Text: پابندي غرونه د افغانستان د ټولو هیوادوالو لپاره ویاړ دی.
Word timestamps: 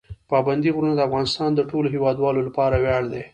پابندي 0.31 0.69
غرونه 0.75 0.93
د 0.95 1.01
افغانستان 1.07 1.49
د 1.53 1.59
ټولو 1.69 1.87
هیوادوالو 1.95 2.41
لپاره 2.47 2.75
ویاړ 2.83 3.03
دی. 3.13 3.23